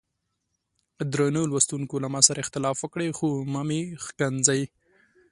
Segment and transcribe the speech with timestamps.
[1.11, 4.61] درنو لوستونکو له ما سره اختلاف وکړئ خو مه مې ښکنځئ.